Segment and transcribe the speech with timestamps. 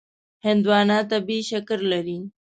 [0.45, 2.19] هندوانه طبیعي شکر لري.